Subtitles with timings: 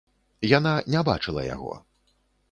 [0.51, 1.73] Яна не бачыла яго.